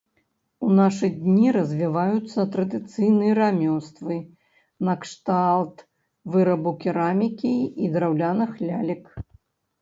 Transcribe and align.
У 0.67 0.67
нашы 0.77 1.07
дні 1.25 1.49
развіваюцца 1.57 2.45
традыцыйныя 2.55 3.33
рамёствы 3.41 4.17
накшталт 4.89 5.85
вырабу 6.37 6.75
керамікі 6.87 7.53
і 7.85 7.93
драўляных 7.99 8.51
лялек. 8.67 9.05